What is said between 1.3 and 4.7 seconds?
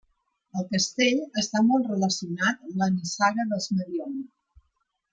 està molt relacionat amb la nissaga dels Mediona.